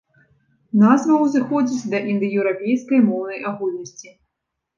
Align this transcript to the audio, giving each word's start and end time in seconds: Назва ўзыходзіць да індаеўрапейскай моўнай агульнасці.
Назва 0.83 1.19
ўзыходзіць 1.23 1.89
да 1.91 1.99
індаеўрапейскай 2.15 2.99
моўнай 3.11 3.45
агульнасці. 3.53 4.09